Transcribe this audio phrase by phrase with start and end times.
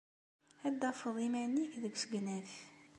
[0.67, 2.51] Ad d-tafed iman-nnek deg usegnaf.